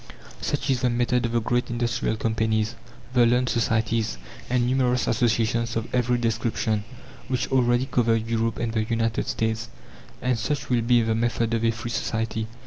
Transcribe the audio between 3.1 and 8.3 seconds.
the learned societies, and numerous associations of every description, which already cover